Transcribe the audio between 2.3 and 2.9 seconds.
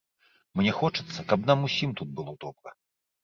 добра.